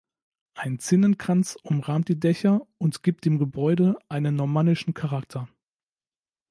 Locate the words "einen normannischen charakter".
4.09-5.47